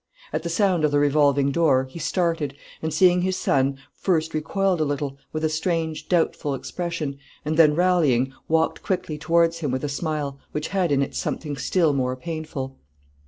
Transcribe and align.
At 0.33 0.41
the 0.41 0.49
sound 0.49 0.83
of 0.83 0.89
the 0.89 0.97
revolving 0.97 1.51
door 1.51 1.83
he 1.83 1.99
started, 1.99 2.55
and 2.81 2.91
seeing 2.91 3.21
his 3.21 3.37
son, 3.37 3.77
first 3.93 4.33
recoiled 4.33 4.81
a 4.81 4.83
little, 4.83 5.15
with 5.31 5.43
a 5.43 5.47
strange, 5.49 6.09
doubtful 6.09 6.55
expression, 6.55 7.19
and 7.45 7.55
then 7.55 7.75
rallying, 7.75 8.33
walked 8.47 8.81
quickly 8.81 9.19
towards 9.19 9.59
him 9.59 9.69
with 9.69 9.83
a 9.83 9.89
smile, 9.89 10.39
which 10.53 10.69
had 10.69 10.91
in 10.91 11.03
it 11.03 11.13
something 11.13 11.55
still 11.55 11.93
more 11.93 12.15
painful. 12.15 12.79